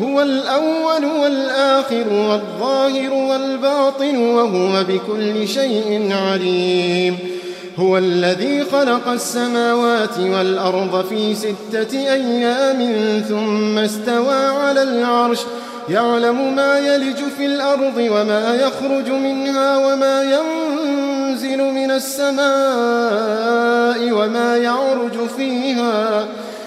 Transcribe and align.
هو 0.00 0.22
الأول 0.22 1.04
والآخر 1.04 2.04
والظاهر 2.08 3.12
والباطن 3.12 4.16
وهو 4.16 4.84
بكل 4.84 5.48
شيء 5.48 6.12
عليم. 6.12 7.18
هو 7.78 7.98
الذي 7.98 8.64
خلق 8.64 9.08
السماوات 9.08 10.18
والأرض 10.18 11.04
في 11.04 11.34
ستة 11.34 11.98
أيام 11.98 12.80
ثم 13.28 13.78
استوى 13.78 14.46
على 14.46 14.82
العرش. 14.82 15.38
يعلم 15.88 16.56
ما 16.56 16.78
يلج 16.78 17.16
في 17.36 17.46
الأرض 17.46 17.96
وما 17.96 18.54
يخرج 18.54 19.10
منها 19.10 19.76
وما 19.76 20.22
ينزل 20.22 21.58
من 21.58 21.90
السماء 21.90 22.46
وما 24.12 24.56
يعرج 24.56 25.28
فيها. 25.36 26.26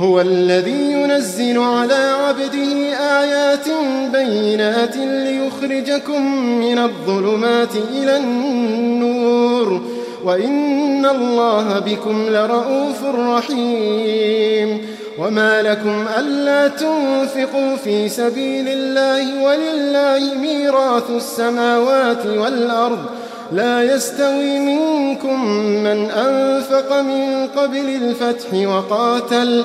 هو 0.00 0.20
الذي 0.20 0.92
ينزل 0.92 1.58
على 1.58 1.94
عبده 1.94 2.96
آيات 3.20 3.66
بينات 4.12 4.96
ليخرجكم 4.96 6.22
من 6.60 6.78
الظلمات 6.78 7.76
إلى 7.92 8.16
النور. 8.16 9.82
وإن 10.24 11.06
الله 11.06 11.78
بكم 11.78 12.26
لرؤوف 12.28 13.04
رحيم. 13.04 14.86
وما 15.18 15.62
لكم 15.62 16.04
ألا 16.18 16.68
تنفقوا 16.68 17.76
في 17.76 18.08
سبيل 18.08 18.68
الله 18.68 19.44
ولله 19.44 20.34
ميراث 20.34 21.10
السماوات 21.10 22.26
والأرض. 22.26 22.98
لا 23.52 23.94
يستوي 23.94 24.58
منكم 24.60 25.46
من 25.58 26.10
أنفق 26.10 27.00
من 27.00 27.46
قبل 27.56 27.88
الفتح 27.88 28.68
وقاتل. 28.68 29.64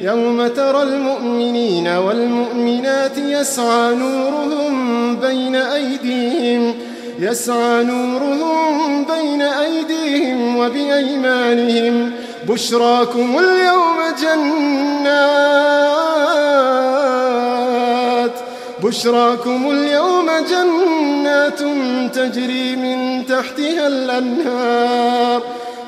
يوم 0.00 0.46
ترى 0.46 0.82
المؤمنين 0.82 1.88
والمؤمنات 1.88 3.18
يسعى 3.18 3.94
نورهم 3.94 5.16
بين 5.16 5.56
أيديهم 5.56 6.74
يسعى 7.18 7.84
نورهم 7.84 9.04
بين 9.04 9.42
أيديهم 9.42 10.56
وبأيمانهم. 10.56 12.12
بشراكم 12.48 13.38
اليوم 13.38 13.96
جنات 14.22 15.10
بشراكم 18.82 19.70
اليوم 19.70 20.30
جنات 20.50 21.60
تجري 22.14 22.76
من 22.76 23.26
تحتها 23.26 23.86
الأنهار. 23.86 25.59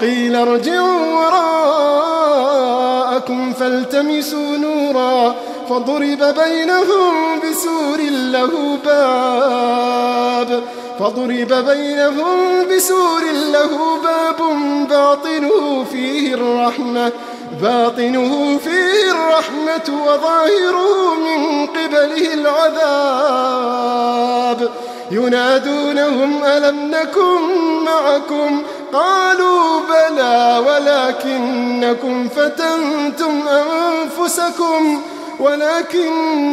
قيل 0.00 0.36
ارجعوا 0.36 1.16
وراءكم 1.60 3.52
فالتمسوا 3.52 4.56
نورا 4.56 5.34
فضرب 5.68 6.34
بينهم 6.44 7.40
بسور 7.40 8.00
له 8.10 8.78
باب 8.84 10.62
فضرب 10.98 11.52
بينهم 11.52 12.66
بسور 12.70 13.22
له 13.52 13.98
باب 14.04 14.40
باطنه 14.90 15.84
فيه 15.92 16.34
الرحمة 16.34 17.12
باطنه 17.62 18.58
فيه 18.64 19.10
الرحمة 19.10 19.88
وظاهره 20.06 21.14
من 21.14 21.66
قبله 21.66 22.34
العذاب. 22.34 23.90
ينادونهم 25.10 26.44
ألم 26.44 26.90
نكن 26.90 27.40
معكم؟ 27.84 28.62
قالوا 28.92 29.80
بلى 29.80 30.62
ولكنكم 30.66 32.28
فتنتم 32.28 33.42
أنفسكم 33.48 35.02
ولكنكم 35.40 36.46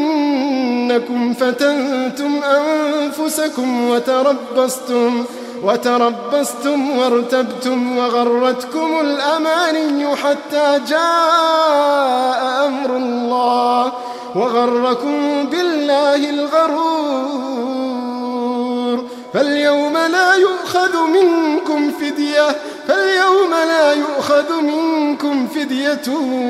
فتنتم 1.33 2.41
أنفسكم 2.43 3.89
وتربصتم 3.89 5.25
وتربصتم 5.63 6.97
وارتبتم 6.97 7.97
وغرتكم 7.97 8.99
الأماني 9.01 10.15
حتى 10.15 10.81
جاء 10.87 12.67
أمر 12.67 12.97
الله 12.97 13.91
وغركم 14.35 15.45
بالله 15.51 16.29
الغرور. 16.29 17.56
فاليوم 19.37 19.97
لا 19.97 20.33
يؤخذ 20.33 20.97
منكم 21.03 21.91
فدية 21.91 22.55
فاليوم 22.87 23.51
لا 23.51 23.93
يؤخذ 23.93 24.61
منكم 24.61 25.47
فدية 25.47 26.09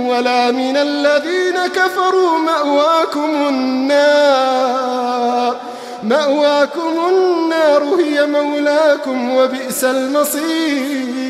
ولا 0.10 0.51
من 0.51 0.78
الذين 0.78 1.68
كفروا 1.68 2.38
مأواكم 2.38 3.48
النار. 3.50 4.78
مأواكم 6.04 7.07
النار 7.10 7.84
هي 7.84 8.25
مولاكم 8.25 9.36
وبئس 9.36 9.84
المصير. 9.84 11.26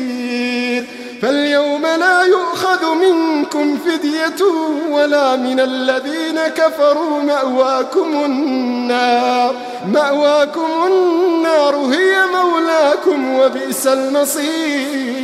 فاليوم 1.22 1.86
لا 1.86 2.22
يؤخذ 2.22 2.94
منكم 2.94 3.78
فدية 3.78 4.44
ولا 4.90 5.36
من 5.36 5.60
الذين 5.60 6.40
كفروا 6.56 7.22
مأواكم 7.22 8.24
النار. 8.24 9.54
مأواكم 9.92 10.66
النار 10.86 11.76
هي 11.76 12.26
مولاكم 12.26 13.38
وبئس 13.38 13.86
المصير. 13.86 15.18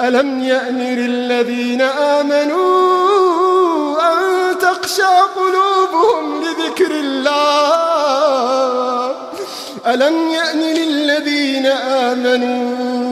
ألم 0.00 0.44
يأن 0.44 0.78
للذين 0.78 1.82
آمنوا 1.82 2.92
أن 4.12 4.58
تخشع 4.58 5.20
قلوبهم 5.20 6.42
لذكر 6.42 6.90
الله؟ 6.90 7.72
ألم 9.86 10.28
يأن 10.28 10.60
للذين 10.60 11.66
آمنوا 11.66 13.11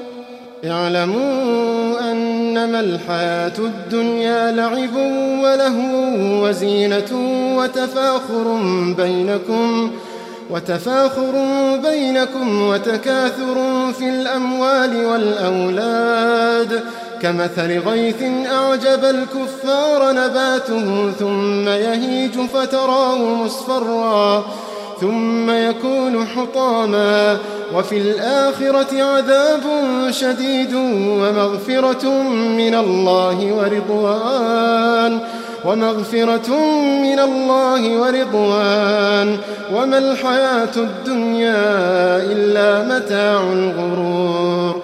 اعلموا 0.65 2.11
أنما 2.11 2.79
الحياة 2.79 3.53
الدنيا 3.59 4.51
لعب 4.51 4.95
وله 5.43 5.75
وزينة 6.43 7.11
وتفاخر 7.57 8.59
بينكم 8.97 9.91
وتفاخر 10.49 11.31
بينكم 11.83 12.67
وتكاثر 12.67 13.55
في 13.99 14.09
الأموال 14.09 15.05
والأولاد 15.05 16.83
كمثل 17.21 17.79
غيث 17.79 18.23
أعجب 18.51 19.03
الكفار 19.03 20.11
نباته 20.11 21.11
ثم 21.19 21.67
يهيج 21.67 22.39
فتراه 22.53 23.17
مصفرا 23.17 24.45
ثم 25.01 25.49
يكون 25.49 26.27
حطاما. 26.27 27.37
وفي 27.75 27.97
الآخرة 27.97 29.03
عذاب 29.03 29.61
شديد 30.09 30.73
ومغفرة 30.95 32.09
من 32.33 32.75
الله 32.75 33.53
ورضوان. 33.53 35.19
ومغفرة 35.65 36.49
من 37.01 37.19
الله 37.19 37.97
ورضوان. 38.01 39.37
وما 39.75 39.97
الحياة 39.97 40.75
الدنيا 40.77 41.63
إلا 42.17 42.95
متاع 42.95 43.43
الغرور. 43.53 44.80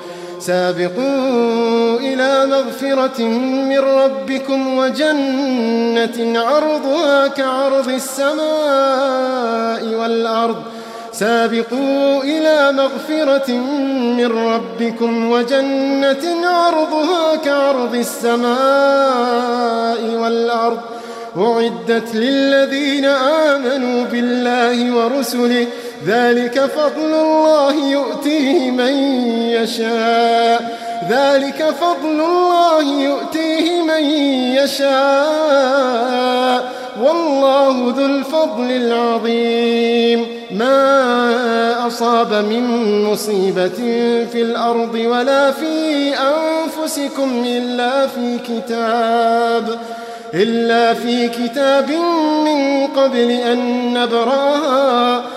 سابقوا 0.47 1.99
إلى 1.99 2.45
مغفرة 2.45 3.21
من 3.71 3.79
ربكم 3.79 4.77
وجنة 4.77 6.39
عرضها 6.39 7.27
كعرض 7.27 7.89
السماء 7.89 9.83
والأرض. 9.99 10.63
سابقوا 11.11 12.23
إلى 12.23 12.71
مغفرة 12.71 13.51
من 14.17 14.25
ربكم 14.25 15.31
وجنة 15.31 16.47
عرضها 16.47 17.35
كعرض 17.35 17.95
السماء 17.95 18.51
والأرض. 20.21 20.79
أعدت 21.38 22.15
للذين 22.15 23.05
آمنوا 23.51 24.03
بالله 24.03 24.95
ورسله 24.95 25.67
ذلك 26.07 26.59
فضل 26.59 27.13
الله 27.13 27.74
يؤتيه 27.92 28.71
من 28.71 28.94
يشاء. 29.50 30.77
ذلك 31.09 31.75
فضل 31.81 32.21
الله 32.21 32.83
يؤتيه 33.04 33.81
من 33.81 34.04
يشاء. 34.63 34.88
والله 37.04 37.94
ذو 37.98 38.06
الفضل 38.06 38.71
العظيم. 38.71 40.27
ما 40.51 41.88
أصاب 41.88 42.33
من 42.33 43.04
مصيبة 43.04 43.77
في 44.31 44.42
الأرض 44.42 44.94
ولا 44.95 45.51
في 45.51 46.13
أنفسكم 46.13 47.44
إلا 47.45 48.07
في 48.07 48.38
كتاب 48.48 49.80
إلا 50.33 50.94
في 50.94 51.30
كتاب 51.30 51.92
من 52.45 52.88
قبل 52.88 53.31
أن 53.31 53.94
نبرأها. 53.94 55.36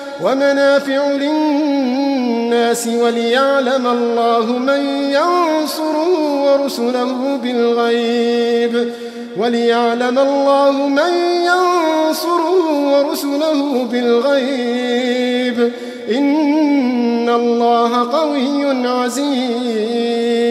ومنافع 0.23 1.11
للناس 1.11 2.87
وليعلم 2.87 3.87
الله 3.87 4.57
من 4.57 4.79
ينصره 5.11 6.43
ورسله 6.43 7.39
بالغيب 7.43 8.93
وليعلم 9.37 10.19
الله 10.19 10.71
من 10.71 11.13
ينصره 11.45 12.91
ورسله 12.93 13.83
بالغيب 13.91 15.71
إن 16.11 17.29
الله 17.29 18.11
قوي 18.11 18.87
عزيز 18.87 20.50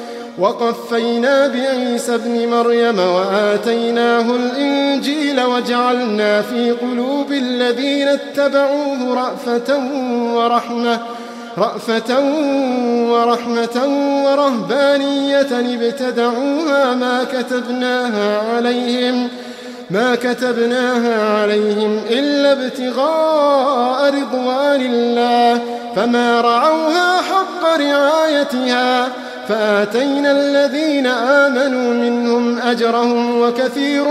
وقفينا 0.41 1.47
بعيسى 1.47 2.15
ابن 2.15 2.47
مريم 2.47 2.99
وآتيناه 2.99 4.35
الإنجيل 4.35 5.41
وجعلنا 5.41 6.41
في 6.41 6.71
قلوب 6.71 7.31
الذين 7.31 8.07
اتبعوه 8.07 9.13
رأفة 9.13 9.79
ورحمة 10.35 10.99
رأفة 11.57 12.19
ورحمة 13.11 13.87
ورهبانية 14.25 15.51
ابتدعوها 15.51 16.93
ما 16.93 17.23
كتبناها 17.23 18.55
عليهم 18.55 19.27
ما 19.89 20.15
كتبناها 20.15 21.41
عليهم 21.41 22.01
إلا 22.09 22.51
ابتغاء 22.51 24.13
رضوان 24.13 24.81
الله 24.81 25.61
فما 25.95 26.41
رعوها 26.41 27.21
حق 27.21 27.79
رعايتها. 27.79 29.07
فآتينا 29.47 30.31
الذين 30.31 31.07
آمنوا 31.07 31.93
منهم 31.93 32.59
أجرهم 32.59 33.41
وكثير 33.41 34.05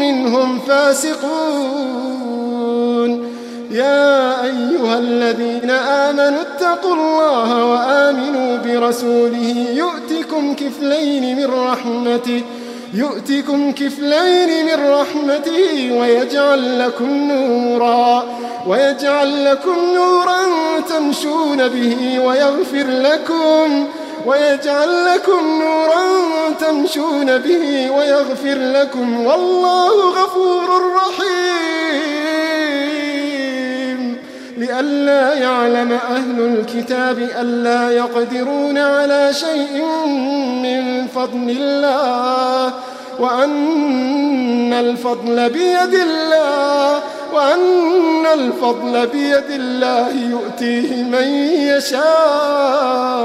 منهم 0.00 0.58
فاسقون. 0.58 2.14
يا 3.70 4.42
أيها 4.44 4.98
الذين 4.98 5.70
آمنوا 5.70 6.40
اتقوا 6.40 6.94
الله 6.94 7.64
وآمنوا 7.66 8.56
برسوله. 8.56 9.66
يؤتكم 9.74 10.54
كفلين 10.54 11.36
من 11.36 11.46
رحمته 11.46 12.42
يؤتكم 12.94 13.72
كفلين 13.72 14.66
من 14.66 14.78
رحمته 14.90 15.92
ويجعل 16.00 16.78
لكم 16.78 17.10
نورا 17.32 18.24
ويجعل 18.66 19.44
لكم 19.44 19.76
نورا 19.94 20.40
تمشون 20.88 21.68
به 21.68 22.20
ويغفر 22.24 22.86
لكم. 22.86 23.86
ويجعل 24.26 25.04
لكم 25.04 25.62
نورا 25.62 26.04
تمشون 26.60 27.38
به 27.38 27.90
ويغفر 27.90 28.54
لكم. 28.54 29.26
والله 29.26 30.10
غفور 30.10 30.92
رحيم. 30.96 32.04
لئلا 34.58 35.34
يعلم 35.34 35.92
أهل 35.92 36.40
الكتاب 36.40 37.18
ألا 37.18 37.90
يقدرون 37.90 38.78
على 38.78 39.32
شيء 39.32 39.84
من 40.62 41.06
فضل 41.06 41.56
الله 41.60 42.72
وأن 43.20 44.72
الفضل 44.72 45.50
بيد 45.50 45.94
الله 45.94 47.00
وأن 47.32 48.26
الفضل 48.34 49.06
بيد 49.06 49.50
الله 49.50 50.08
يؤتيه 50.30 51.02
من 51.02 51.28
يشاء. 51.76 53.24